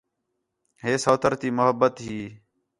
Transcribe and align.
ہے 0.81 0.91
سوتر 1.03 1.33
تی 1.39 1.49
محبت 1.57 1.93
ہی 2.05 2.19